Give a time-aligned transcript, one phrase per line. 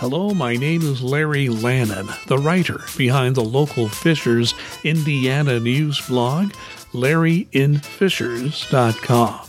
[0.00, 6.54] Hello, my name is Larry Lannon, the writer behind the local Fishers Indiana news blog,
[6.94, 9.40] LarryInFishers.com.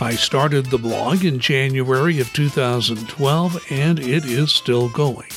[0.00, 5.30] I started the blog in January of 2012 and it is still going.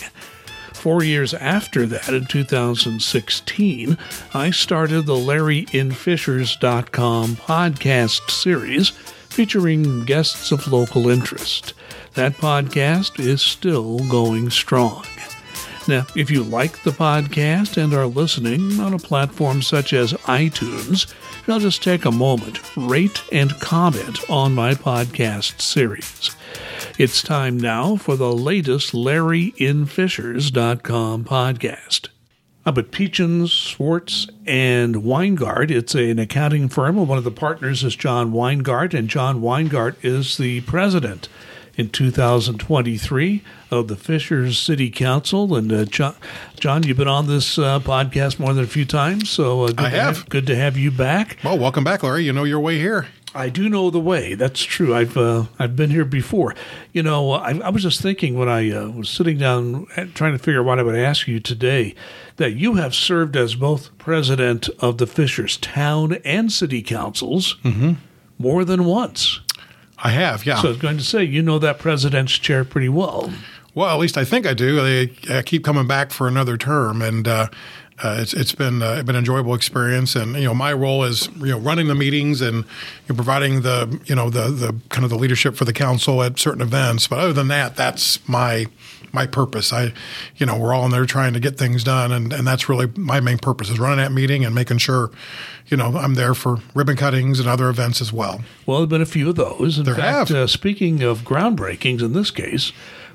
[0.73, 3.95] Four years after that, in 2016,
[4.33, 8.91] I started the LarryInFishers.com podcast series
[9.37, 11.75] featuring guests of local interest.
[12.15, 15.05] That podcast is still going strong.
[15.87, 21.13] Now, if you like the podcast and are listening on a platform such as iTunes,
[21.47, 26.35] I'll just take a moment, rate and comment on my podcast series.
[26.97, 32.07] It's time now for the latest LarryInFishers.com podcast.
[32.67, 36.97] Up at Peachins, Swartz, and Weingart, it's an accounting firm.
[36.97, 41.29] and One of the partners is John Weingart, and John Weingart is the president
[41.77, 45.55] in 2023 of the Fishers City Council.
[45.55, 46.15] And uh, John,
[46.59, 49.79] John, you've been on this uh, podcast more than a few times, so uh, good
[49.79, 50.27] I to have.
[50.27, 51.37] good to have you back.
[51.45, 52.25] Well, welcome back, Larry.
[52.25, 53.07] You know your way here.
[53.35, 54.33] I do know the way.
[54.33, 54.95] That's true.
[54.95, 56.55] I've uh, I've been here before.
[56.93, 60.39] You know, I, I was just thinking when I uh, was sitting down trying to
[60.39, 61.93] figure out what I would ask you today
[62.37, 67.57] that you have served as both president of the Fishers Town and City Councils
[68.39, 69.39] more than once.
[69.99, 70.61] I have, yeah.
[70.61, 73.33] So I was going to say you know that president's chair pretty well.
[73.75, 74.75] well, at least I think I do.
[74.81, 77.47] They uh, keep coming back for another term, and uh,
[78.03, 80.15] uh, it's it's been uh, been an enjoyable experience.
[80.15, 82.63] And you know, my role is you know running the meetings and you
[83.09, 86.37] know, providing the you know the the kind of the leadership for the council at
[86.37, 87.07] certain events.
[87.07, 88.67] But other than that, that's my
[89.13, 89.73] my purpose.
[89.73, 89.93] I,
[90.35, 92.87] you know, we're all in there trying to get things done, and, and that's really
[92.95, 95.09] my main purpose is running that meeting and making sure,
[95.67, 98.41] you know, I'm there for ribbon cuttings and other events as well.
[98.65, 99.79] Well, there have been a few of those.
[99.79, 100.37] In There fact, have.
[100.37, 102.71] Uh, speaking of groundbreakings, in this case,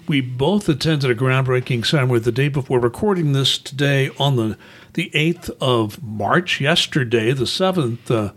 [0.07, 4.59] we both attended a groundbreaking ceremony the day before recording this today on the
[4.95, 6.61] the eighth of March.
[6.61, 8.33] Yesterday, the seventh uh,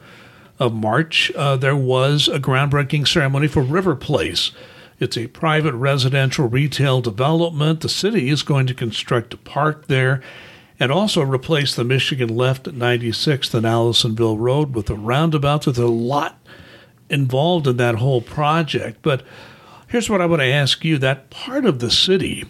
[0.60, 4.52] of March, uh, there was a groundbreaking ceremony for River Place.
[5.00, 7.82] It's a private residential retail development.
[7.82, 10.22] The city is going to construct a park there
[10.80, 15.64] and also replace the Michigan left at 96th and Allisonville Road with a roundabout.
[15.64, 16.40] There's a lot
[17.10, 19.00] involved in that whole project.
[19.02, 19.24] But
[19.96, 22.44] here's what I want to ask you that part of the city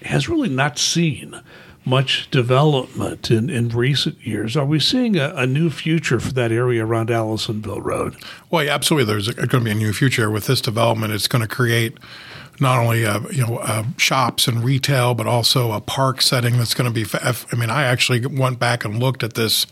[0.00, 1.38] has really not seen
[1.84, 4.56] much development in, in recent years.
[4.56, 8.16] Are we seeing a, a new future for that area around Allisonville Road?
[8.50, 9.12] Well, yeah, absolutely.
[9.12, 11.12] There's going to be a new future with this development.
[11.12, 11.98] It's going to create
[12.60, 16.72] not only uh, you know uh, shops and retail, but also a park setting that's
[16.72, 17.04] going to be.
[17.04, 19.66] fa- I mean, I actually went back and looked at this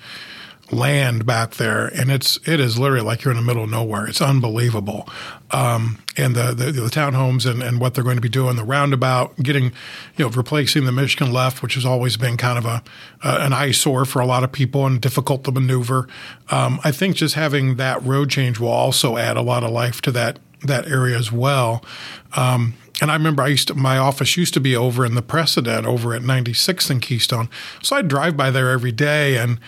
[0.71, 4.07] land back there, and it's it is literally like you're in the middle of nowhere.
[4.07, 5.09] It's unbelievable.
[5.51, 8.65] Um, and the, the the townhomes and, and what they're going to be doing, the
[8.65, 9.65] roundabout, getting
[10.17, 12.83] you know replacing the Michigan left, which has always been kind of a
[13.23, 16.09] uh, an eyesore for a lot of people and difficult to maneuver.
[16.51, 20.01] Um, I think just having that road change will also add a lot of life
[20.03, 21.85] to that that area as well.
[22.37, 25.23] Um, and I remember I used to, my office used to be over in the
[25.23, 27.51] Precedent over at 96th and Keystone.
[27.83, 29.59] So I'd drive by there every day and,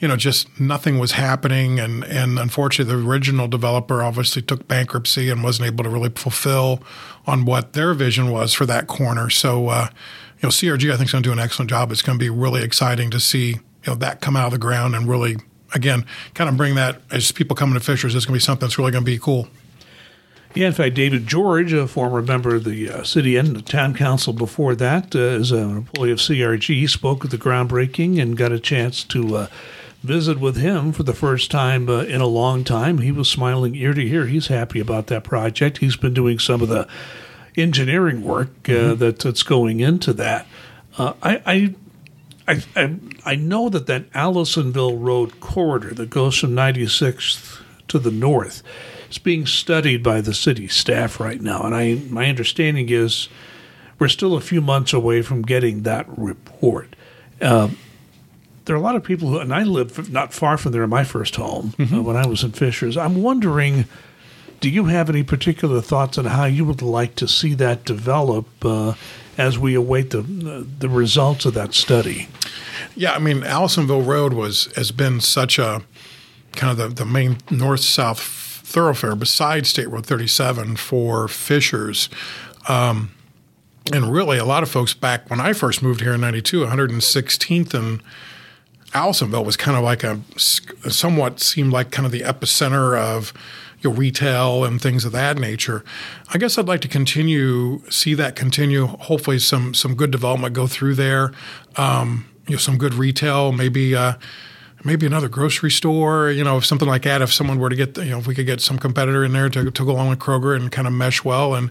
[0.00, 1.78] you know, just nothing was happening.
[1.78, 6.82] And, and unfortunately, the original developer obviously took bankruptcy and wasn't able to really fulfill
[7.26, 9.28] on what their vision was for that corner.
[9.28, 9.88] So, uh,
[10.40, 11.92] you know, CRG I think is going to do an excellent job.
[11.92, 14.58] It's going to be really exciting to see, you know, that come out of the
[14.58, 15.36] ground and really,
[15.74, 18.66] again, kind of bring that as people coming to Fishers, it's going to be something
[18.66, 19.48] that's really going to be cool.
[20.54, 23.94] Yeah, in fact, David George, a former member of the uh, city and the town
[23.94, 28.50] council before that, uh, is an employee of CRG, spoke at the groundbreaking and got
[28.50, 29.46] a chance to uh,
[30.02, 32.98] visit with him for the first time uh, in a long time.
[32.98, 34.26] He was smiling ear to ear.
[34.26, 35.78] He's happy about that project.
[35.78, 36.88] He's been doing some of the
[37.56, 40.46] engineering work uh, that, that's going into that.
[40.96, 41.74] Uh, I, I
[42.48, 48.10] I, I I know that that Allisonville Road corridor that goes from 96th to the
[48.10, 48.62] north
[49.08, 53.28] is being studied by the city staff right now, and I my understanding is
[54.00, 56.96] we're still a few months away from getting that report.
[57.40, 57.76] Um,
[58.64, 60.90] there are a lot of people who, and I lived not far from there in
[60.90, 62.96] my first home uh, when I was in Fishers.
[62.96, 63.86] I'm wondering,
[64.60, 68.46] do you have any particular thoughts on how you would like to see that develop
[68.64, 68.94] uh,
[69.38, 72.28] as we await the the results of that study?
[72.94, 75.82] Yeah, I mean, Allisonville Road was has been such a
[76.52, 82.08] kind of the, the main north south thoroughfare besides State Road 37 for Fishers.
[82.68, 83.12] Um,
[83.92, 87.74] and really, a lot of folks back when I first moved here in '92, 116th
[87.74, 88.02] and
[88.92, 93.32] Allisonville was kind of like a somewhat seemed like kind of the epicenter of
[93.80, 95.84] you know, retail and things of that nature.
[96.28, 98.86] I guess I'd like to continue, see that continue.
[98.86, 101.32] Hopefully, some some good development go through there.
[101.76, 103.94] Um, you know, some good retail, maybe.
[103.94, 104.14] Uh,
[104.82, 107.20] maybe another grocery store, you know, something like that.
[107.22, 109.48] If someone were to get, you know, if we could get some competitor in there
[109.50, 111.54] to, to go along with Kroger and kind of mesh well.
[111.54, 111.70] And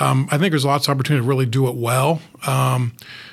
[0.00, 2.20] um, I think there's lots of opportunity to really do it well.
[2.46, 2.92] Um,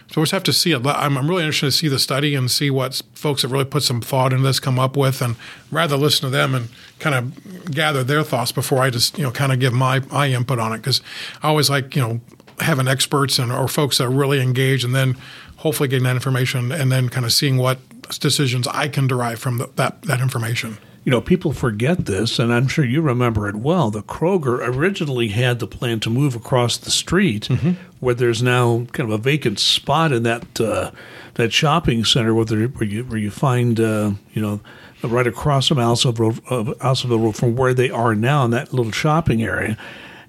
[0.10, 0.86] so we just have to see it.
[0.86, 3.84] I'm, I'm really interested to see the study and see what folks that really put
[3.84, 5.36] some thought into this come up with, and
[5.70, 6.70] rather listen to them and
[7.00, 10.30] kind of gather their thoughts before I just you know kind of give my my
[10.30, 11.02] input on it because
[11.44, 12.22] I always like you know
[12.60, 15.18] having experts and or folks that are really engaged, and then
[15.58, 17.80] hopefully getting that information and then kind of seeing what
[18.20, 20.78] decisions I can derive from the, that that information
[21.08, 23.90] you know, people forget this, and I'm sure you remember it well.
[23.90, 27.82] The Kroger originally had the plan to move across the street, mm-hmm.
[28.02, 30.92] where there's now kind of a vacant spot in that uh,
[31.36, 34.60] that shopping center, where, there, where you where you find uh, you know
[35.02, 38.92] right across from Allisonville Road, uh, Road from where they are now in that little
[38.92, 39.78] shopping area.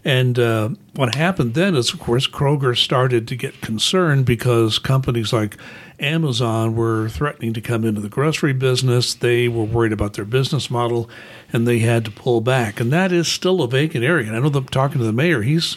[0.09, 5.35] And uh, what happened then is, of course, Kroger started to get concerned because companies
[5.35, 5.59] like
[6.01, 9.13] Amazon were threatening to come into the grocery business.
[9.13, 11.11] They were worried about their business model,
[11.53, 12.81] and they had to pull back.
[12.81, 14.29] And that is still a vacant area.
[14.29, 15.77] And I know them talking to the mayor, he's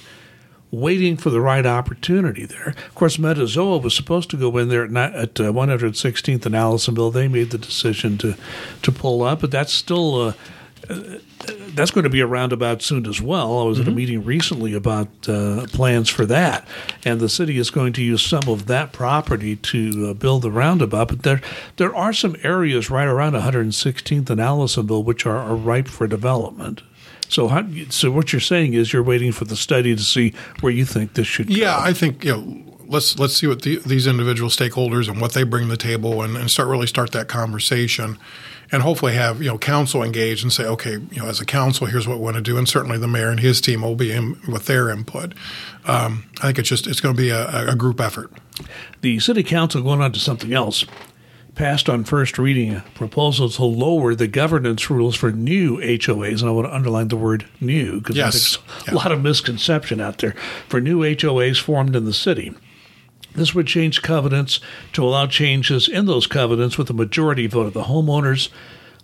[0.72, 2.70] waiting for the right opportunity there.
[2.70, 7.12] Of course, Metazoa was supposed to go in there at, at uh, 116th and Allisonville.
[7.12, 8.38] They made the decision to
[8.82, 10.16] to pull up, but that's still.
[10.22, 10.34] Uh,
[11.74, 13.60] that's going to be a roundabout soon as well.
[13.60, 13.82] I was mm-hmm.
[13.82, 13.98] at a mm-hmm.
[13.98, 16.68] meeting recently about uh, plans for that,
[17.06, 20.52] and the city is going to use some of that property to uh, build the
[20.52, 21.10] roundabout.
[21.10, 21.42] But there,
[21.78, 26.82] there are some areas right around 116th and Allisonville which are, are ripe for development.
[27.30, 30.72] So, how, so what you're saying is you're waiting for the study to see where
[30.72, 31.50] you think this should.
[31.50, 31.84] Yeah, go.
[31.84, 35.44] I think you know let's let's see what the, these individual stakeholders and what they
[35.44, 38.18] bring to the table and, and, start really start that conversation
[38.72, 41.88] and hopefully have you know council engaged and say okay you know as a council
[41.88, 44.12] here's what we want to do and certainly the mayor and his team will be
[44.12, 45.34] in with their input
[45.86, 48.32] um, i think it's just it's going to be a, a group effort
[49.02, 50.86] the city council going on to something else
[51.56, 56.50] passed on first reading a proposal to lower the governance rules for new HOAs, and
[56.50, 58.58] I want to underline the word new because yes.
[58.58, 60.32] there's a lot of misconception out there
[60.70, 62.54] for new HOAs formed in the city.
[63.34, 64.60] This would change covenants
[64.94, 68.50] to allow changes in those covenants with a majority vote of the homeowners.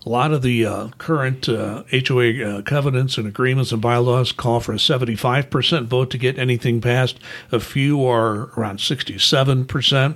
[0.05, 4.59] A lot of the uh, current uh, HOA uh, covenants and agreements and bylaws call
[4.59, 7.19] for a 75% vote to get anything passed.
[7.51, 10.15] A few are around 67%.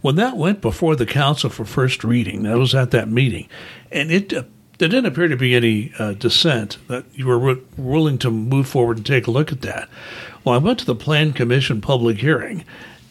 [0.00, 3.48] When that went before the council for first reading, that was at that meeting,
[3.90, 4.42] and it uh,
[4.78, 8.96] there didn't appear to be any uh, dissent that you were willing to move forward
[8.96, 9.88] and take a look at that.
[10.44, 12.64] Well, I went to the Plan Commission public hearing,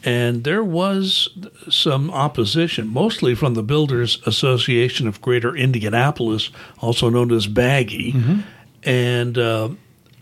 [0.03, 1.29] and there was
[1.69, 6.49] some opposition, mostly from the Builders Association of Greater Indianapolis,
[6.79, 8.13] also known as BAGI.
[8.13, 8.39] Mm-hmm.
[8.83, 9.69] And uh,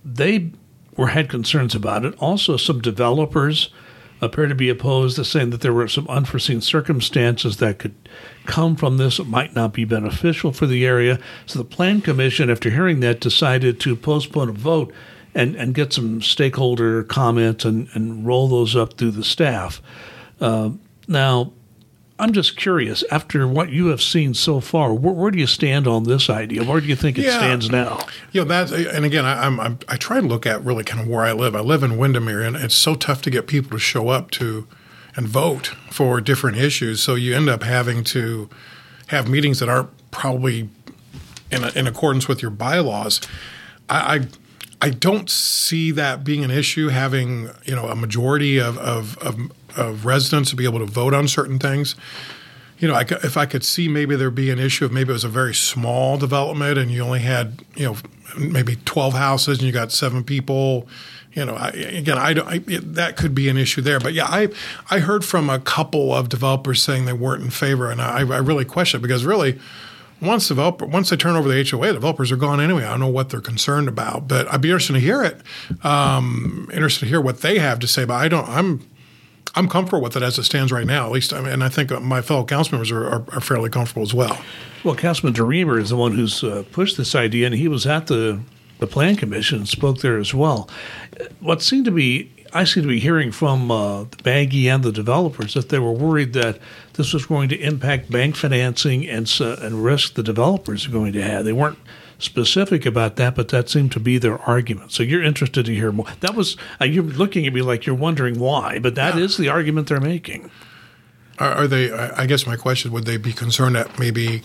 [0.03, 0.51] they
[0.97, 2.13] were had concerns about it.
[2.19, 3.69] Also, some developers
[4.21, 7.95] appear to be opposed, to saying that there were some unforeseen circumstances that could
[8.45, 11.17] come from this that might not be beneficial for the area.
[11.45, 14.93] So the Plan Commission, after hearing that, decided to postpone a vote
[15.35, 19.81] and, and get some stakeholder comments and, and roll those up through the staff.
[20.41, 20.71] Uh,
[21.07, 21.53] now,
[22.19, 25.87] I'm just curious, after what you have seen so far, where, where, do you stand
[25.87, 26.65] on this idea?
[26.65, 27.37] Where do you think it yeah.
[27.37, 28.05] stands now?
[28.33, 31.01] You know, that, and again, I, I'm, I'm, i try to look at really kind
[31.01, 31.55] of where I live.
[31.55, 34.67] I live in Windermere, and it's so tough to get people to show up to
[35.15, 37.01] and vote for different issues.
[37.01, 38.49] So you end up having to
[39.07, 40.69] have meetings that aren't probably
[41.51, 43.21] in, in accordance with your bylaws.
[43.89, 44.27] I, I
[44.81, 46.87] I don't see that being an issue.
[46.89, 51.13] Having you know a majority of, of, of, of residents to be able to vote
[51.13, 51.95] on certain things.
[52.79, 55.13] You know, I, if I could see maybe there'd be an issue of maybe it
[55.13, 57.97] was a very small development and you only had you know
[58.37, 60.87] maybe twelve houses and you got seven people.
[61.33, 63.99] You know, I, again, I, I that could be an issue there.
[63.99, 64.47] But yeah, I
[64.89, 68.39] I heard from a couple of developers saying they weren't in favor, and I, I
[68.39, 69.59] really question it because really
[70.21, 72.83] once developer once they turn over the HOA, developers are gone anyway.
[72.83, 75.41] I don't know what they're concerned about, but I'd be interested to hear it.
[75.83, 78.05] Um, interested to hear what they have to say.
[78.05, 78.47] But I don't.
[78.47, 78.89] I'm
[79.55, 81.05] I'm comfortable with it as it stands right now.
[81.05, 83.69] At least, I mean, and I think my fellow council members are, are, are fairly
[83.69, 84.39] comfortable as well.
[84.83, 88.07] Well, Councilman DeReamer is the one who's uh, pushed this idea, and he was at
[88.07, 88.39] the
[88.79, 90.69] the Plan Commission and spoke there as well.
[91.41, 94.91] What seemed to be I seem to be hearing from uh, the BAGI and the
[94.91, 96.59] developers that they were worried that
[96.93, 101.13] this was going to impact bank financing and uh, and risk the developers are going
[101.13, 101.45] to have.
[101.45, 101.77] They weren't
[102.17, 104.91] specific about that, but that seemed to be their argument.
[104.91, 106.07] So you're interested to hear more.
[106.19, 109.21] That was uh, you're looking at me like you're wondering why, but that yeah.
[109.21, 110.49] is the argument they're making.
[111.37, 111.91] Are, are they?
[111.91, 114.41] I guess my question would they be concerned that maybe,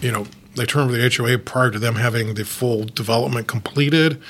[0.00, 0.26] you know,
[0.56, 4.20] they turn over the HOA prior to them having the full development completed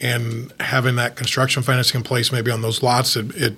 [0.00, 3.16] and having that construction financing in place maybe on those lots.
[3.16, 3.56] It, it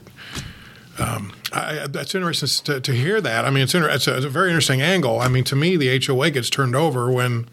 [0.99, 3.45] um, I, that's interesting to, to, hear that.
[3.45, 5.21] I mean, it's, inter- it's, a, it's a very interesting angle.
[5.21, 7.49] I mean, to me, the HOA gets turned over when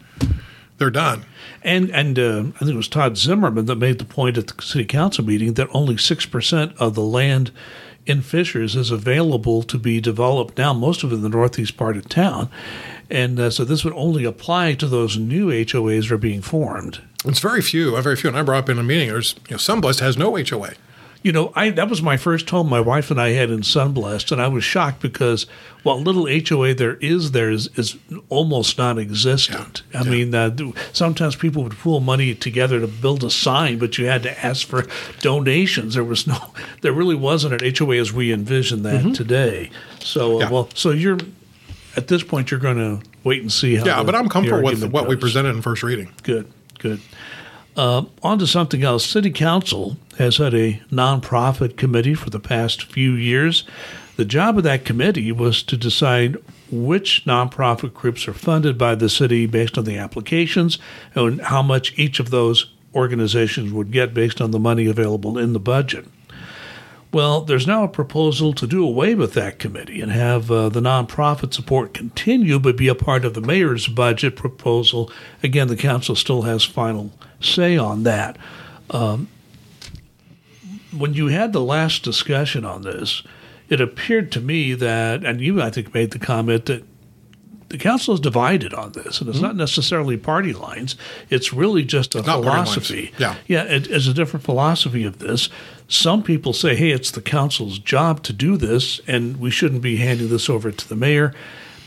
[0.78, 1.26] they're done.
[1.64, 4.62] And and uh, I think it was Todd Zimmerman that made the point at the
[4.62, 7.52] city council meeting that only six percent of the land
[8.06, 11.98] in Fishers is available to be developed now, most of it in the northeast part
[11.98, 12.50] of town.
[13.10, 17.02] And uh, so this would only apply to those new HOAs that are being formed.
[17.24, 18.30] It's very few, very few.
[18.30, 20.74] And I brought up in a meeting, there's you know, Sunblest has no HOA.
[21.26, 24.32] You know, I that was my first home my wife and I had in Sunblest,
[24.32, 25.48] and I was shocked because
[25.82, 27.98] what little HOA there is there is, is
[28.30, 29.82] almost non-existent.
[29.92, 30.02] Yeah.
[30.02, 30.12] I yeah.
[30.12, 30.56] mean, uh,
[30.94, 34.68] sometimes people would pool money together to build a sign, but you had to ask
[34.68, 34.86] for
[35.22, 35.96] donations.
[35.96, 39.14] There was no, there really wasn't an HOA as we envision that mm-hmm.
[39.14, 39.72] today.
[40.02, 40.52] So, uh, yeah.
[40.52, 41.18] well, so you're
[41.98, 43.86] at this point you're going to wait and see how.
[43.86, 45.10] Yeah, the, but I'm comfortable with what goes.
[45.10, 46.12] we presented in first reading.
[46.22, 47.02] Good, good.
[47.76, 49.06] Uh, on to something else.
[49.06, 53.66] City Council has had a nonprofit committee for the past few years.
[54.16, 56.38] The job of that committee was to decide
[56.72, 60.80] which nonprofit groups are funded by the city based on the applications
[61.14, 65.52] and how much each of those organizations would get based on the money available in
[65.52, 66.08] the budget.
[67.16, 70.82] Well, there's now a proposal to do away with that committee and have uh, the
[70.82, 75.10] nonprofit support continue but be a part of the mayor's budget proposal.
[75.42, 78.38] Again, the council still has final say on that.
[78.90, 79.30] Um,
[80.92, 83.24] when you had the last discussion on this,
[83.70, 86.84] it appeared to me that, and you, I think, made the comment that
[87.70, 89.48] the council is divided on this, and it's mm-hmm.
[89.48, 90.96] not necessarily party lines.
[91.30, 93.12] It's really just a philosophy.
[93.18, 95.50] Yeah, yeah, it is a different philosophy of this.
[95.88, 99.98] Some people say, "Hey, it's the council's job to do this, and we shouldn't be
[99.98, 101.34] handing this over to the mayor."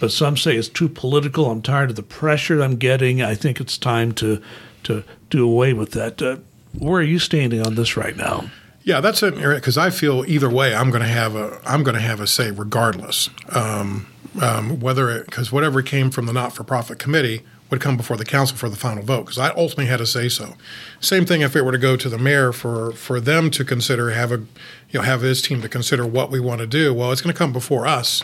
[0.00, 1.50] But some say it's too political.
[1.50, 3.22] I'm tired of the pressure I'm getting.
[3.22, 4.42] I think it's time to
[4.84, 6.20] to do away with that.
[6.20, 6.36] Uh,
[6.76, 8.50] where are you standing on this right now?
[8.82, 9.34] Yeah, that's it.
[9.34, 12.26] Because I feel either way, I'm going to have a I'm going to have a
[12.26, 13.28] say regardless.
[13.50, 14.06] Um,
[14.42, 18.68] um, whether because whatever came from the not-for-profit committee would come before the council for
[18.68, 20.54] the final vote because I ultimately had to say so.
[21.00, 24.10] Same thing if it were to go to the mayor for for them to consider
[24.10, 26.94] have a you know have his team to consider what we want to do.
[26.94, 28.22] Well, it's going to come before us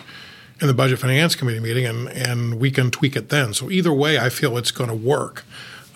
[0.61, 3.53] in the budget finance committee meeting and and we can tweak it then.
[3.53, 5.45] So either way, I feel it's going to work.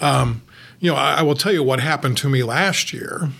[0.01, 0.43] Um,
[0.81, 3.31] you know, I, I will tell you what happened to me last year.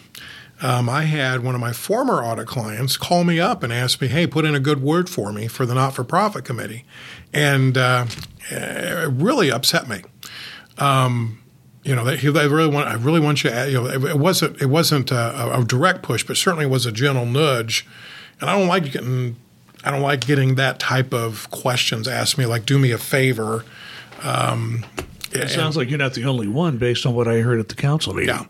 [0.61, 4.09] Um, I had one of my former audit clients call me up and ask me,
[4.09, 6.85] "Hey, put in a good word for me for the not-for-profit committee,"
[7.33, 8.07] and uh,
[8.51, 10.03] it really upset me.
[10.79, 11.39] Um,
[11.85, 12.89] you know, they, they, really want.
[12.89, 13.51] I really want you.
[13.51, 14.61] To, you know, it, it wasn't.
[14.61, 17.87] It wasn't a, a, direct push, but certainly was a gentle nudge.
[18.41, 19.37] And I don't like getting.
[19.85, 23.65] I don't like getting that type of questions asked me, like, "Do me a favor."
[24.23, 24.85] Um,
[25.31, 27.75] it sounds like you're not the only one, based on what I heard at the
[27.75, 28.35] council meeting.
[28.35, 28.45] Yeah,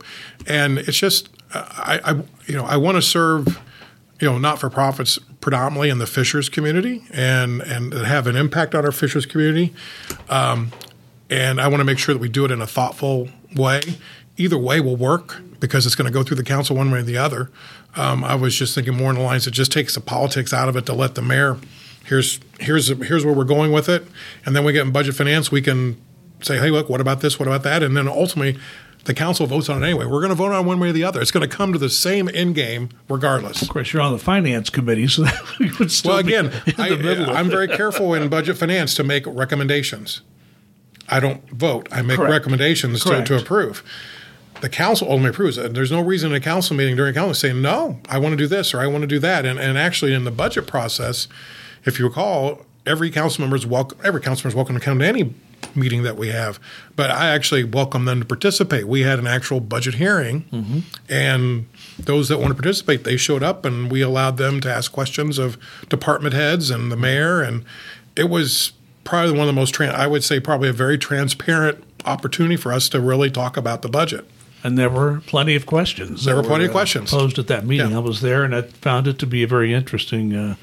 [0.46, 2.12] and it's just I, I
[2.46, 3.60] you know I want to serve
[4.20, 8.74] you know not for profits predominantly in the fishers community and and have an impact
[8.74, 9.74] on our fishers community,
[10.28, 10.72] um,
[11.30, 13.80] and I want to make sure that we do it in a thoughtful way.
[14.36, 17.02] Either way will work because it's going to go through the council one way or
[17.02, 17.50] the other.
[17.96, 20.68] Um, I was just thinking more in the lines that just takes the politics out
[20.68, 21.56] of it to let the mayor.
[22.04, 24.06] Here's here's here's where we're going with it,
[24.46, 25.50] and then we get in budget finance.
[25.50, 26.00] We can
[26.40, 27.38] say, hey, look, what about this?
[27.38, 27.82] What about that?
[27.82, 28.58] And then ultimately,
[29.04, 30.04] the council votes on it anyway.
[30.04, 31.20] We're going to vote on one way or the other.
[31.20, 33.62] It's going to come to the same end game regardless.
[33.62, 35.24] Of course, you're on the finance committee, so
[35.60, 40.22] you would still well, again, I, am very careful in budget finance to make recommendations.
[41.08, 41.88] I don't vote.
[41.90, 42.30] I make Correct.
[42.30, 43.82] recommendations to, to, approve.
[44.60, 45.72] The council only approves it.
[45.72, 48.36] There's no reason in a council meeting during a council saying, no, I want to
[48.36, 49.46] do this or I want to do that.
[49.46, 51.28] And, and actually, in the budget process,
[51.86, 53.98] if you recall, every council member is welcome.
[54.04, 55.34] Every council member is welcome to come to any
[55.74, 56.58] meeting that we have.
[56.96, 58.86] But I actually welcome them to participate.
[58.86, 60.78] We had an actual budget hearing, mm-hmm.
[61.08, 61.66] and
[61.98, 65.38] those that want to participate, they showed up, and we allowed them to ask questions
[65.38, 67.64] of department heads and the mayor, and
[68.16, 68.72] it was
[69.04, 72.88] probably one of the most, I would say, probably a very transparent opportunity for us
[72.90, 74.28] to really talk about the budget.
[74.64, 76.24] And there were plenty of questions.
[76.24, 77.92] There were plenty were, of questions uh, posed at that meeting.
[77.92, 77.96] Yeah.
[77.96, 80.56] I was there, and I found it to be a very interesting uh,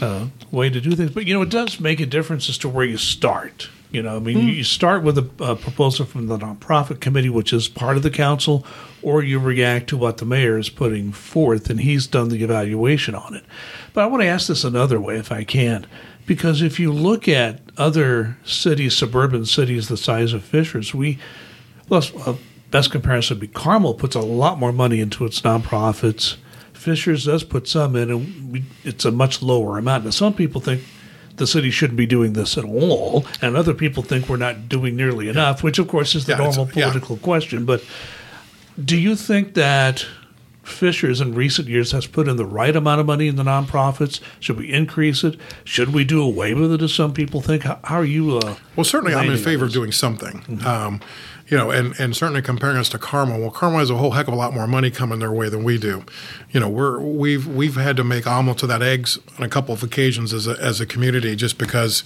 [0.00, 1.10] uh, way to do things.
[1.10, 3.68] But you know, it does make a difference as to where you start.
[3.92, 4.56] You know, I mean, mm.
[4.56, 8.10] you start with a, a, proposal from the nonprofit committee, which is part of the
[8.10, 8.66] council,
[9.02, 13.14] or you react to what the mayor is putting forth, and he's done the evaluation
[13.14, 13.44] on it.
[13.92, 15.86] But I want to ask this another way, if I can,
[16.24, 21.18] because if you look at other cities, suburban cities the size of Fishers, we,
[21.90, 22.34] well, uh,
[22.70, 26.36] best comparison would be Carmel puts a lot more money into its nonprofits.
[26.72, 30.04] Fishers does put some in, and we, it's a much lower amount.
[30.04, 30.82] Now, some people think
[31.42, 34.94] the city shouldn't be doing this at all, and other people think we're not doing
[34.94, 36.72] nearly enough, which of course is the Yeah, normal yeah.
[36.86, 37.64] political question.
[37.64, 37.82] But
[38.82, 40.06] do you think that
[40.62, 44.20] Fishers in recent years has put in the right amount of money in the nonprofits?
[44.38, 45.36] Should we increase it?
[45.64, 47.64] Should we do away with it, as some people think?
[47.64, 48.38] How, how are you?
[48.38, 50.60] Uh, Well, certainly, I'm in favor of doing something.
[50.64, 51.00] Um,
[51.52, 53.38] you know, and, and certainly comparing us to Carmel.
[53.38, 55.64] Well, Carmel has a whole heck of a lot more money coming their way than
[55.64, 56.02] we do.
[56.50, 59.82] You know, we're we've we've had to make omelets without eggs on a couple of
[59.82, 62.04] occasions as a, as a community just because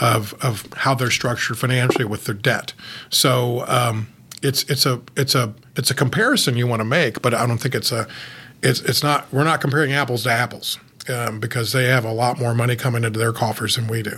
[0.00, 2.72] of of how they're structured financially with their debt.
[3.10, 4.08] So um,
[4.42, 7.58] it's it's a it's a it's a comparison you want to make, but I don't
[7.58, 8.08] think it's a
[8.62, 10.78] it's it's not we're not comparing apples to apples
[11.10, 14.16] um, because they have a lot more money coming into their coffers than we do.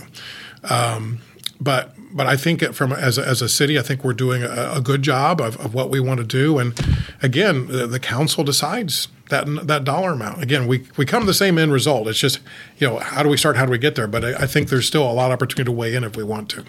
[0.63, 1.19] Um,
[1.59, 4.73] but but I think from as a, as a city, I think we're doing a,
[4.75, 6.57] a good job of, of what we want to do.
[6.57, 6.73] And
[7.21, 10.41] again, the, the council decides that that dollar amount.
[10.41, 12.07] Again, we we come to the same end result.
[12.07, 12.39] It's just
[12.77, 13.57] you know how do we start?
[13.57, 14.07] How do we get there?
[14.07, 16.23] But I, I think there's still a lot of opportunity to weigh in if we
[16.23, 16.63] want to,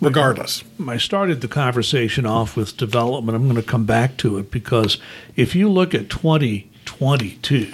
[0.00, 0.64] regardless.
[0.86, 3.36] I started the conversation off with development.
[3.36, 4.98] I'm going to come back to it because
[5.36, 7.66] if you look at 2022,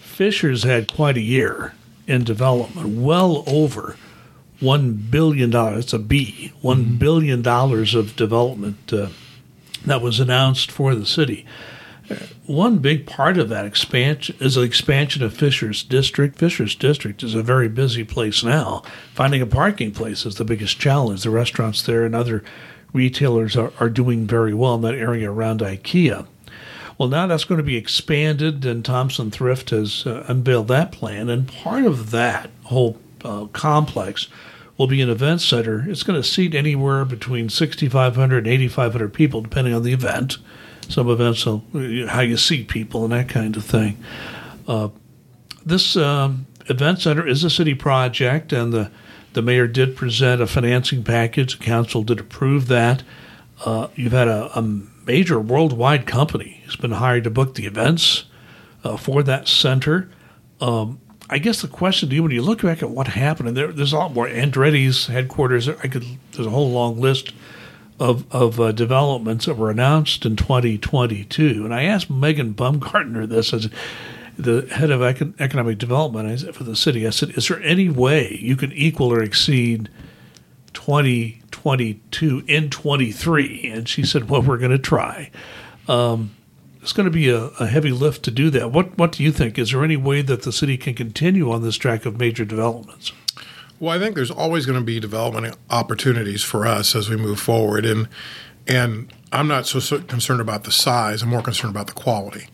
[0.00, 1.74] Fisher's had quite a year
[2.06, 3.96] in development, well over
[4.60, 5.84] one billion dollars.
[5.84, 9.08] It's a B, one billion dollars of development uh,
[9.86, 11.46] that was announced for the city.
[12.10, 16.36] Uh, One big part of that expansion is the expansion of Fishers District.
[16.36, 18.82] Fishers District is a very busy place now.
[19.14, 21.22] Finding a parking place is the biggest challenge.
[21.22, 22.42] The restaurants there and other
[22.92, 26.26] retailers are, are doing very well in that area around IKEA.
[26.98, 31.30] Well, now that's going to be expanded, and Thompson Thrift has uh, unveiled that plan.
[31.30, 34.26] And part of that whole uh, complex
[34.80, 35.84] will be an event center.
[35.86, 40.38] It's going to seat anywhere between 6,500 and 8,500 people, depending on the event.
[40.88, 41.62] Some events, will,
[42.08, 44.02] how you seat people and that kind of thing.
[44.66, 44.88] Uh,
[45.66, 48.90] this um, event center is a city project, and the,
[49.34, 51.58] the mayor did present a financing package.
[51.58, 53.02] The council did approve that.
[53.66, 58.24] Uh, you've had a, a major worldwide company who's been hired to book the events
[58.82, 60.10] uh, for that center.
[60.58, 63.56] Um, I guess the question to you, when you look back at what happened, and
[63.56, 64.26] there, there's a lot more.
[64.26, 65.68] Andretti's headquarters.
[65.68, 66.04] I could.
[66.32, 67.32] There's a whole long list
[68.00, 71.64] of of uh, developments that were announced in 2022.
[71.64, 73.70] And I asked Megan Baumgartner this as
[74.36, 77.06] the head of econ- economic development for the city.
[77.06, 79.88] I said, "Is there any way you can equal or exceed
[80.72, 85.30] 2022 in 23?" And she said, "Well, we're going to try."
[85.86, 86.32] Um,
[86.82, 88.70] it's going to be a, a heavy lift to do that.
[88.72, 89.58] What What do you think?
[89.58, 93.12] Is there any way that the city can continue on this track of major developments?
[93.78, 97.40] Well, I think there's always going to be development opportunities for us as we move
[97.40, 98.08] forward, and
[98.66, 101.22] and I'm not so, so concerned about the size.
[101.22, 102.48] I'm more concerned about the quality.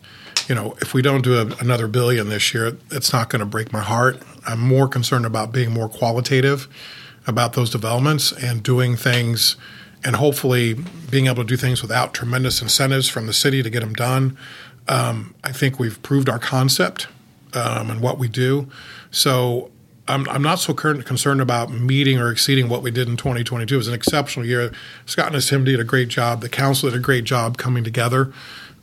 [0.47, 3.45] You know, if we don't do a, another billion this year, it's not going to
[3.45, 4.21] break my heart.
[4.45, 6.67] I'm more concerned about being more qualitative
[7.27, 9.57] about those developments and doing things,
[10.03, 10.75] and hopefully
[11.09, 14.37] being able to do things without tremendous incentives from the city to get them done.
[14.87, 17.07] Um, I think we've proved our concept
[17.53, 18.69] um, and what we do.
[19.11, 19.71] So
[20.07, 23.73] I'm, I'm not so current, concerned about meeting or exceeding what we did in 2022.
[23.73, 24.71] It was an exceptional year.
[25.05, 26.41] Scott and his team did a great job.
[26.41, 28.31] The council did a great job coming together,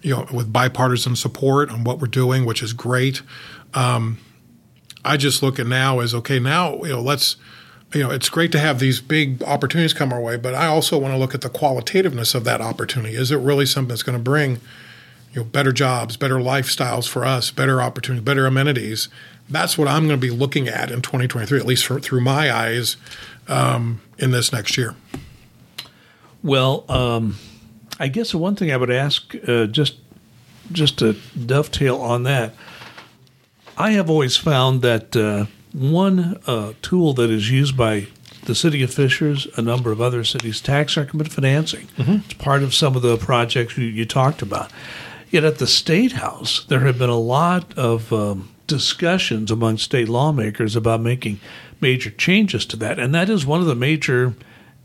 [0.03, 3.23] you know, with bipartisan support on what we're doing, which is great.
[3.73, 4.19] Um,
[5.05, 6.39] I just look at now as okay.
[6.39, 7.37] Now you know, let's
[7.95, 10.99] you know, it's great to have these big opportunities come our way, but I also
[10.99, 13.15] want to look at the qualitativeness of that opportunity.
[13.15, 14.61] Is it really something that's going to bring
[15.33, 19.09] you know better jobs, better lifestyles for us, better opportunities, better amenities?
[19.49, 22.51] That's what I'm going to be looking at in 2023, at least for, through my
[22.51, 22.97] eyes,
[23.47, 24.95] um, in this next year.
[26.43, 27.37] Well, um,
[28.01, 29.97] I guess the one thing I would ask, uh, just
[30.73, 31.15] just to
[31.47, 32.55] dovetail on that,
[33.77, 38.07] I have always found that uh, one uh, tool that is used by
[38.45, 41.89] the city of Fishers, a number of other cities, tax increment financing.
[42.25, 44.71] It's part of some of the projects you, you talked about.
[45.31, 50.09] Yet at the state house, there have been a lot of um, discussions among state
[50.09, 51.41] lawmakers about making
[51.81, 54.35] major changes to that, and that is one of the major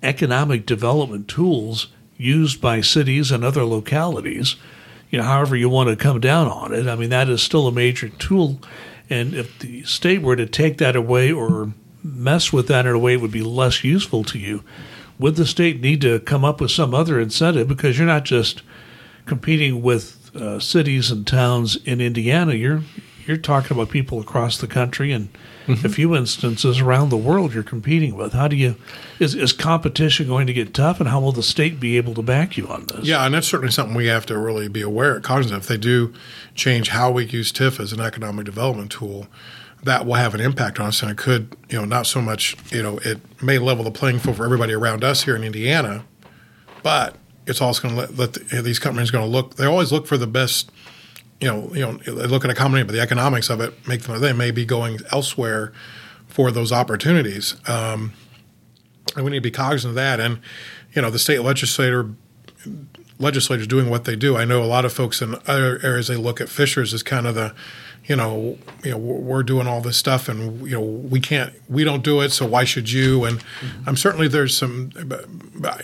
[0.01, 4.55] economic development tools used by cities and other localities.
[5.11, 7.67] You know, however you want to come down on it, I mean that is still
[7.67, 8.59] a major tool.
[9.09, 12.99] And if the state were to take that away or mess with that in a
[12.99, 14.63] way it would be less useful to you,
[15.17, 17.67] would the state need to come up with some other incentive?
[17.67, 18.61] Because you're not just
[19.25, 22.53] competing with uh, cities and towns in Indiana.
[22.53, 22.81] You're
[23.25, 25.29] you're talking about people across the country and
[25.69, 25.87] a mm-hmm.
[25.87, 28.33] few instances around the world you're competing with.
[28.33, 28.75] How do you
[29.19, 32.21] is is competition going to get tough, and how will the state be able to
[32.21, 33.05] back you on this?
[33.05, 35.61] Yeah, and that's certainly something we have to really be aware, cognizant.
[35.63, 36.13] If they do
[36.55, 39.27] change how we use TIF as an economic development tool,
[39.83, 42.55] that will have an impact on us, and it could, you know, not so much,
[42.71, 46.03] you know, it may level the playing field for everybody around us here in Indiana,
[46.83, 47.15] but
[47.47, 49.55] it's also going to let, let the, these companies going to look.
[49.55, 50.71] They always look for the best.
[51.41, 54.01] You know, you know, they look at a company, but the economics of it make
[54.01, 54.19] them.
[54.19, 55.71] They may be going elsewhere
[56.27, 58.13] for those opportunities, um,
[59.15, 60.19] and we need to be cognizant of that.
[60.19, 60.39] And
[60.93, 62.09] you know, the state legislator
[63.19, 64.37] legislators doing what they do.
[64.37, 67.27] I know a lot of folks in other areas they look at Fishers as kind
[67.27, 67.53] of the,
[68.05, 71.83] you know, you know, we're doing all this stuff and you know we can't, we
[71.83, 73.25] don't do it, so why should you?
[73.25, 73.43] And
[73.85, 74.91] I'm certainly there's some,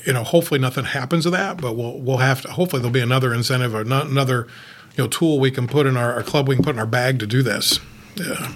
[0.05, 2.51] you know, hopefully nothing happens to that, but we'll we'll have to.
[2.51, 4.47] Hopefully there'll be another incentive or another,
[4.95, 6.85] you know, tool we can put in our, our club we can put in our
[6.85, 7.79] bag to do this.
[8.15, 8.55] Yeah.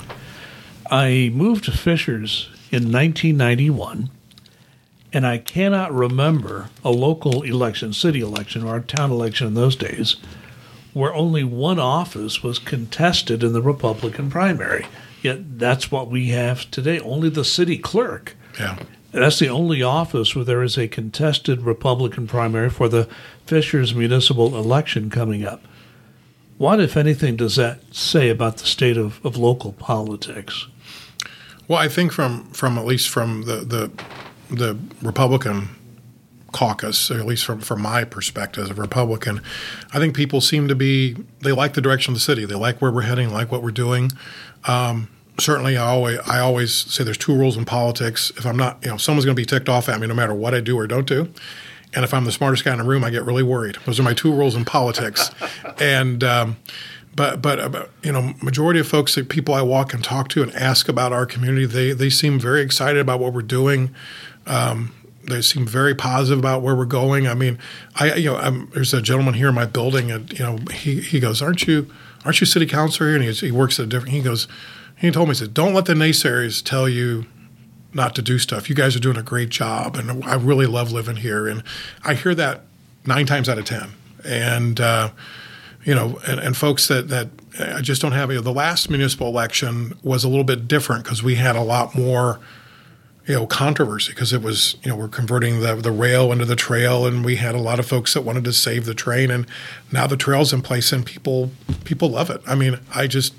[0.89, 4.09] I moved to Fishers in 1991
[5.11, 9.75] and I cannot remember a local election, city election, or a town election in those
[9.75, 10.17] days,
[10.93, 14.85] where only one office was contested in the Republican primary.
[15.21, 16.99] Yet that's what we have today.
[16.99, 18.35] Only the city clerk.
[18.59, 18.77] Yeah.
[19.11, 23.07] That's the only office where there is a contested Republican primary for the
[23.47, 25.63] Fishers municipal election coming up.
[26.59, 30.67] What, if anything, does that say about the state of, of local politics?
[31.67, 33.91] Well, I think from, from at least from the, the
[34.49, 35.69] the Republican
[36.51, 39.41] caucus, at least from, from my perspective as a Republican,
[39.93, 42.45] I think people seem to be, they like the direction of the city.
[42.45, 44.11] They like where we're heading, like what we're doing.
[44.65, 45.07] Um,
[45.39, 48.31] certainly, I always, I always say there's two rules in politics.
[48.35, 50.33] If I'm not, you know, someone's going to be ticked off at me no matter
[50.33, 51.31] what I do or don't do.
[51.93, 53.77] And if I'm the smartest guy in the room, I get really worried.
[53.85, 55.31] Those are my two rules in politics.
[55.79, 56.57] and, um,
[57.15, 60.43] but but uh, you know, majority of folks, the people I walk and talk to
[60.43, 63.93] and ask about our community, they they seem very excited about what we're doing.
[64.45, 67.27] Um, they seem very positive about where we're going.
[67.27, 67.59] I mean,
[67.95, 71.01] I you know, I'm, there's a gentleman here in my building, and you know, he
[71.01, 71.91] he goes, "Aren't you
[72.23, 74.13] aren't you city councilor here?" And he, he works at a different.
[74.13, 74.47] He goes,
[74.95, 77.25] he told me, he said, "Don't let the naysayers tell you."
[77.93, 78.69] Not to do stuff.
[78.69, 81.47] You guys are doing a great job, and I really love living here.
[81.47, 81.63] And
[82.03, 82.61] I hear that
[83.05, 83.91] nine times out of ten.
[84.23, 85.09] And uh,
[85.83, 88.29] you know, and, and folks that that I just don't have.
[88.29, 91.63] You know, the last municipal election was a little bit different because we had a
[91.63, 92.39] lot more
[93.29, 96.55] you know controversy because it was you know we're converting the the rail into the
[96.55, 99.45] trail and we had a lot of folks that wanted to save the train and
[99.91, 101.51] now the trail's in place and people
[101.83, 102.41] people love it.
[102.47, 103.35] I mean, I just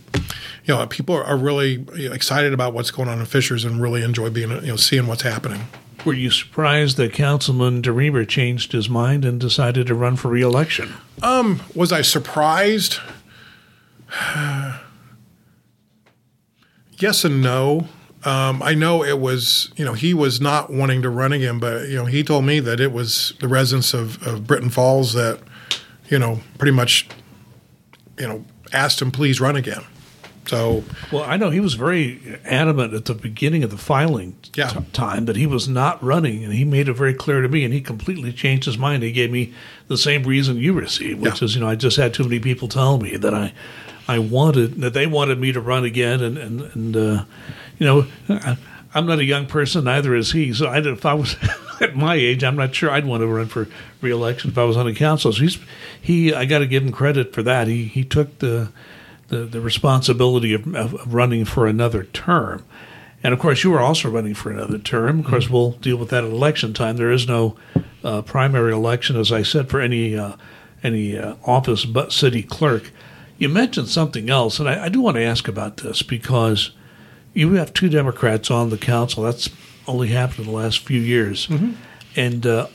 [0.64, 4.30] you know people are really excited about what's going on in Fishers and really enjoy
[4.30, 5.62] being you know seeing what's happening.
[6.04, 10.94] Were you surprised that Councilman DeReamer changed his mind and decided to run for reelection?
[11.20, 12.98] Um, was I surprised?
[16.96, 17.88] yes and no.
[18.24, 21.88] Um, I know it was, you know, he was not wanting to run again, but
[21.88, 25.40] you know, he told me that it was the residents of, of Britton Falls that,
[26.08, 27.08] you know, pretty much,
[28.18, 29.82] you know, asked him please run again.
[30.46, 34.68] So, well, I know he was very adamant at the beginning of the filing yeah.
[34.68, 37.64] t- time that he was not running, and he made it very clear to me.
[37.64, 39.04] And he completely changed his mind.
[39.04, 39.54] He gave me
[39.86, 41.44] the same reason you received, which yeah.
[41.44, 43.52] is, you know, I just had too many people tell me that I,
[44.08, 47.24] I wanted that they wanted me to run again, and and and uh,
[47.78, 48.56] you know, I,
[48.94, 50.52] I'm not a young person, neither is he.
[50.52, 51.36] So I, if I was
[51.80, 53.68] at my age, I'm not sure I'd want to run for
[54.00, 55.32] reelection if I was on the council.
[55.32, 55.58] So he's
[56.00, 56.34] he.
[56.34, 57.68] I got to give him credit for that.
[57.68, 58.70] He he took the
[59.28, 62.64] the, the responsibility of, of, running for another term.
[63.22, 65.20] And of course, you are also running for another term.
[65.20, 65.54] Of course, mm-hmm.
[65.54, 66.96] we'll deal with that at election time.
[66.96, 67.56] There is no
[68.02, 70.36] uh, primary election, as I said, for any uh,
[70.82, 72.90] any uh, office but city clerk.
[73.40, 76.72] You mentioned something else, and I, I do want to ask about this because
[77.32, 79.22] you have two Democrats on the council.
[79.22, 79.48] That's
[79.88, 81.46] only happened in the last few years.
[81.46, 81.72] Mm-hmm.
[82.16, 82.66] And uh,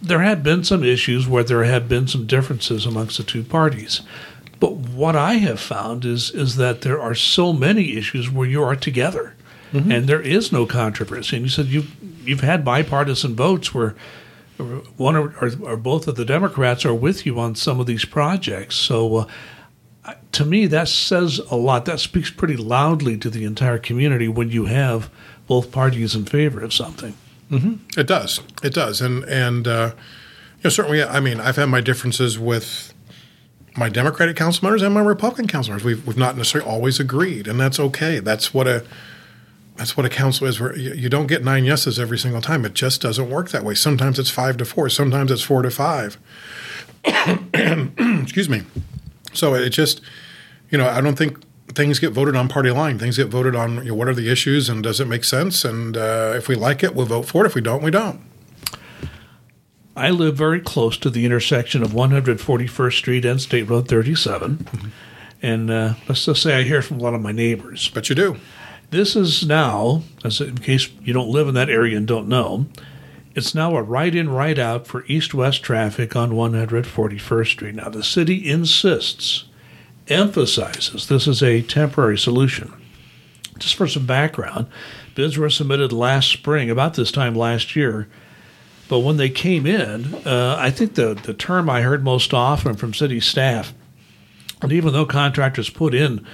[0.00, 4.02] there have been some issues where there have been some differences amongst the two parties.
[4.60, 8.62] But what I have found is is that there are so many issues where you
[8.62, 9.34] are together,
[9.72, 9.90] mm-hmm.
[9.90, 11.36] and there is no controversy.
[11.36, 11.86] And you said you
[12.24, 13.96] you've had bipartisan votes where
[14.96, 18.04] one or, or, or, both of the Democrats are with you on some of these
[18.04, 18.76] projects.
[18.76, 19.16] So.
[19.16, 19.26] Uh,
[20.32, 21.84] to me, that says a lot.
[21.84, 25.10] That speaks pretty loudly to the entire community when you have
[25.46, 27.14] both parties in favor of something.
[27.50, 27.98] Mm-hmm.
[27.98, 28.40] It does.
[28.62, 29.00] It does.
[29.00, 32.92] And and uh, you know certainly, I mean, I've had my differences with
[33.76, 35.84] my Democratic council members and my Republican council members.
[35.84, 38.18] We've we've not necessarily always agreed, and that's okay.
[38.18, 38.84] That's what a
[39.76, 40.60] that's what a council is.
[40.60, 42.64] Where you don't get nine yeses every single time.
[42.64, 43.74] It just doesn't work that way.
[43.74, 44.88] Sometimes it's five to four.
[44.88, 46.18] Sometimes it's four to five.
[47.04, 48.62] Excuse me.
[49.38, 50.00] So it just,
[50.70, 51.42] you know, I don't think
[51.74, 52.98] things get voted on party line.
[52.98, 55.64] Things get voted on you know, what are the issues and does it make sense?
[55.64, 57.48] And uh, if we like it, we'll vote for it.
[57.48, 58.20] If we don't, we don't.
[59.96, 64.58] I live very close to the intersection of 141st Street and State Road 37.
[64.58, 64.88] Mm-hmm.
[65.42, 67.90] And uh, let's just say I hear from a lot of my neighbors.
[67.92, 68.36] But you do.
[68.90, 72.66] This is now, as in case you don't live in that area and don't know,
[73.38, 77.74] it's now a right in, right out for east west traffic on 141st Street.
[77.76, 79.44] Now, the city insists,
[80.08, 82.72] emphasizes this is a temporary solution.
[83.58, 84.66] Just for some background,
[85.14, 88.08] bids were submitted last spring, about this time last year.
[88.88, 92.74] But when they came in, uh, I think the, the term I heard most often
[92.74, 93.72] from city staff,
[94.60, 96.26] and even though contractors put in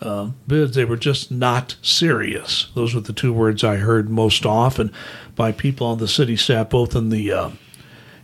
[0.00, 2.68] uh, bids, they were just not serious.
[2.74, 4.92] Those were the two words I heard most often
[5.34, 7.50] by people on the city staff, both in the uh,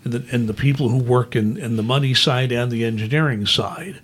[0.05, 3.47] in the, in the people who work in, in the money side and the engineering
[3.47, 4.01] side.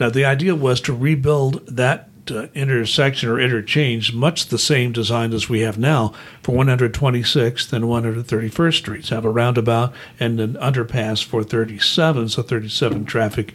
[0.00, 5.32] Now, the idea was to rebuild that uh, intersection or interchange, much the same design
[5.32, 9.08] as we have now for 126th and 131st Streets.
[9.08, 13.52] Have a roundabout and an underpass for 37, so 37 traffic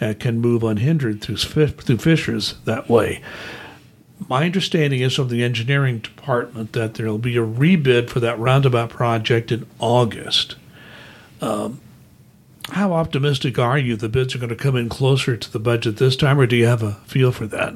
[0.00, 3.22] uh, can move unhindered through, through Fishers that way.
[4.28, 8.38] My understanding is from the engineering department that there will be a rebid for that
[8.38, 10.56] roundabout project in August.
[11.40, 11.80] Um,
[12.70, 15.96] how optimistic are you the bids are going to come in closer to the budget
[15.96, 17.74] this time, or do you have a feel for that?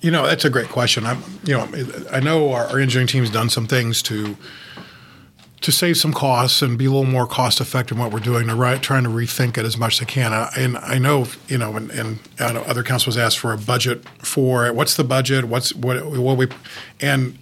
[0.00, 1.04] You know, that's a great question.
[1.04, 1.68] I'm, you know,
[2.12, 4.36] I know our, our engineering team's done some things to
[5.60, 8.46] to save some costs and be a little more cost effective in what we're doing.
[8.46, 10.32] To right, trying to rethink it as much as they can.
[10.56, 14.08] And I know, you know, and, and I know other councils asked for a budget
[14.20, 14.76] for it.
[14.76, 15.46] What's the budget?
[15.46, 16.04] What's what?
[16.06, 16.46] What we
[17.00, 17.36] and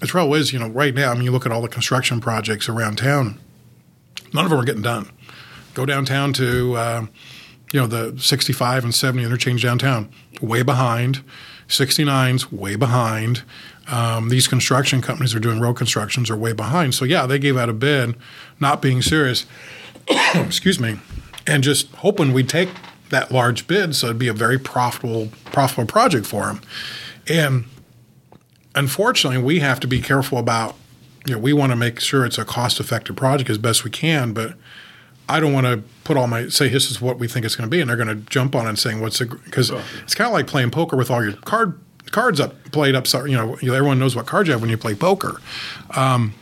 [0.00, 2.20] the trouble is, you know, right now, I mean, you look at all the construction
[2.20, 3.38] projects around town.
[4.32, 5.10] None of them are getting done.
[5.74, 7.06] Go downtown to, uh,
[7.72, 11.22] you know, the 65 and 70 interchange downtown, way behind.
[11.70, 13.42] 69's way behind.
[13.88, 16.94] Um, these construction companies are doing road constructions are way behind.
[16.94, 18.14] So yeah, they gave out a bid,
[18.60, 19.46] not being serious.
[20.34, 20.98] excuse me,
[21.46, 22.68] and just hoping we'd take
[23.10, 26.60] that large bid, so it'd be a very profitable profitable project for them.
[27.28, 27.64] And
[28.74, 30.76] unfortunately, we have to be careful about.
[31.26, 33.90] You know, we want to make sure it's a cost effective project as best we
[33.90, 34.54] can, but
[35.30, 37.68] I don't want to put all my say this is what we think it's going
[37.68, 39.70] to be, and they're going to jump on it and saying what's because
[40.02, 41.78] it's kind of like playing poker with all your card
[42.10, 43.06] cards up played up.
[43.06, 45.40] So, you know, everyone knows what cards you have when you play poker.
[45.96, 46.34] Um,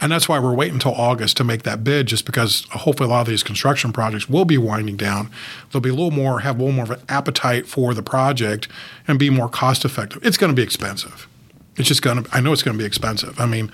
[0.00, 3.10] and that's why we're waiting until August to make that bid, just because hopefully a
[3.10, 5.30] lot of these construction projects will be winding down.
[5.70, 8.66] They'll be a little more, have a little more of an appetite for the project
[9.06, 10.24] and be more cost effective.
[10.24, 11.28] It's going to be expensive.
[11.76, 13.38] It's just going to, I know it's going to be expensive.
[13.38, 13.70] I mean,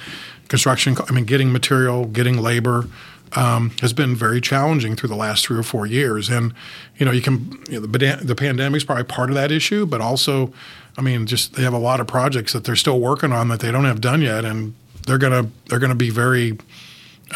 [0.49, 2.89] construction, I mean, getting material, getting labor,
[3.33, 6.29] um, has been very challenging through the last three or four years.
[6.29, 6.55] And
[6.97, 9.87] you know, you can you know, the, the pandemic is probably part of that issue,
[9.87, 10.53] but also,
[10.97, 13.61] I mean, just they have a lot of projects that they're still working on that
[13.61, 14.75] they don't have done yet, and
[15.07, 16.59] they're gonna they're gonna be very,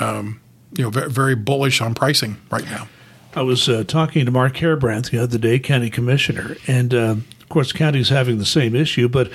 [0.00, 0.40] um,
[0.72, 2.88] you know, very, very, bullish on pricing right now.
[3.34, 7.48] I was uh, talking to Mark Heirbrandt the other day, county commissioner, and uh, of
[7.48, 9.30] course, county's having the same issue, but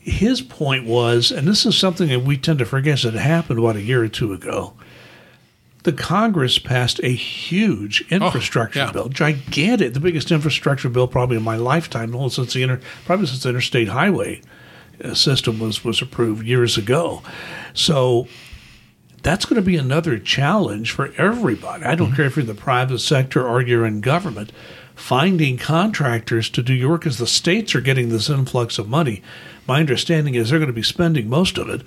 [0.00, 3.74] his point was, and this is something that we tend to forget that happened about
[3.74, 4.72] a year or two ago
[5.86, 8.92] the Congress passed a huge oh, infrastructure oh, yeah.
[8.92, 13.44] bill, gigantic, the biggest infrastructure bill probably in my lifetime, since the inter, probably since
[13.44, 14.42] the interstate highway
[15.02, 17.22] uh, system was was approved years ago.
[17.72, 18.26] So
[19.22, 21.84] that's going to be another challenge for everybody.
[21.84, 22.16] I don't mm-hmm.
[22.16, 24.50] care if you're in the private sector or you're in government.
[24.96, 29.22] Finding contractors to do your work as the states are getting this influx of money.
[29.68, 31.82] My understanding is they're going to be spending most of it.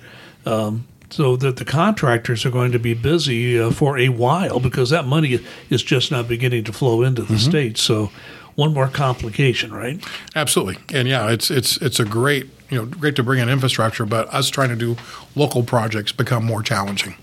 [0.46, 4.90] Um, so that the contractors are going to be busy uh, for a while because
[4.90, 7.50] that money is just not beginning to flow into the mm-hmm.
[7.50, 7.82] states.
[7.82, 8.10] So
[8.54, 10.04] one more complication, right?
[10.34, 14.06] Absolutely, and yeah, it's it's it's a great you know great to bring in infrastructure,
[14.06, 14.96] but us trying to do
[15.34, 17.16] local projects become more challenging.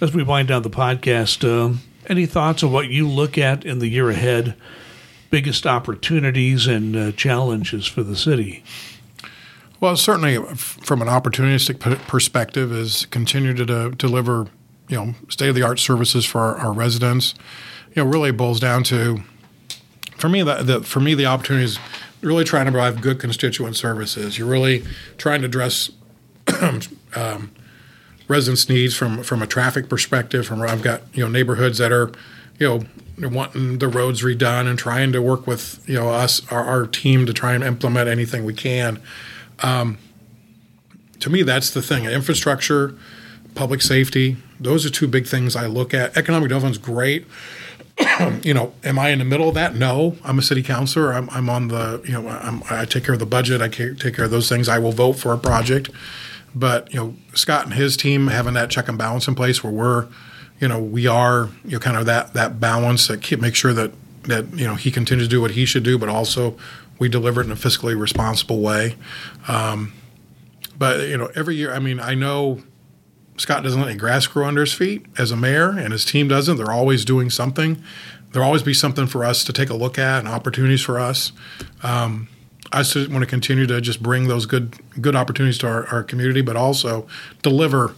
[0.00, 3.78] As we wind down the podcast, uh, any thoughts on what you look at in
[3.78, 4.54] the year ahead?
[5.30, 8.62] Biggest opportunities and uh, challenges for the city.
[9.82, 14.46] Well, certainly from an opportunistic perspective, is continue to, to deliver
[14.86, 17.34] you know state of the art services for our, our, residents.
[17.92, 19.22] You know, really boils down to
[20.18, 21.80] for me the, the for me the opportunity is
[22.20, 24.38] really trying to provide good constituent services.
[24.38, 24.84] You're really
[25.18, 25.90] trying to address
[27.16, 27.50] um,
[28.28, 30.46] residents' needs from from a traffic perspective.
[30.46, 32.12] From I've got you know neighborhoods that are
[32.60, 32.86] you
[33.18, 36.86] know wanting the roads redone and trying to work with you know us our, our
[36.86, 39.02] team to try and implement anything we can
[39.60, 39.98] um,
[41.20, 42.04] to me, that's the thing.
[42.04, 42.94] Infrastructure,
[43.54, 46.16] public safety, those are two big things I look at.
[46.16, 47.26] Economic development is great.
[48.42, 49.74] you know, am I in the middle of that?
[49.74, 51.12] No, I'm a city councilor.
[51.12, 53.60] I'm, I'm on the, you know, I'm, i take care of the budget.
[53.60, 54.68] I take care of those things.
[54.68, 55.90] I will vote for a project.
[56.54, 59.72] But, you know, Scott and his team having that check and balance in place where
[59.72, 60.08] we're,
[60.60, 63.72] you know, we are, you know, kind of that, that balance that keep, make sure
[63.72, 63.92] that
[64.24, 66.56] that you know he continues to do what he should do, but also
[67.02, 68.94] we deliver it in a fiscally responsible way.
[69.48, 69.92] Um,
[70.78, 72.62] but you know, every year, I mean, I know
[73.36, 76.28] Scott doesn't let any grass grow under his feet as a mayor, and his team
[76.28, 76.58] doesn't.
[76.58, 77.82] They're always doing something.
[78.30, 81.32] There'll always be something for us to take a look at and opportunities for us.
[81.82, 82.28] Um,
[82.70, 86.04] I just want to continue to just bring those good good opportunities to our, our
[86.04, 87.08] community, but also
[87.42, 87.94] deliver,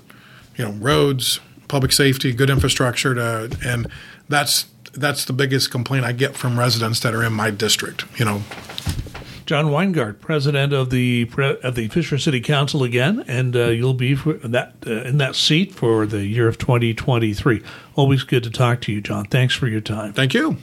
[0.57, 3.87] you know, roads, public safety, good infrastructure to, and
[4.31, 8.05] that's that's the biggest complaint I get from residents that are in my district.
[8.19, 8.43] You know,
[9.47, 14.15] John Weingardt, president of the of the Fisher City Council again, and uh, you'll be
[14.15, 17.63] that uh, in that seat for the year of 2023.
[17.95, 19.27] Always good to talk to you, John.
[19.27, 20.13] Thanks for your time.
[20.13, 20.57] Thank you.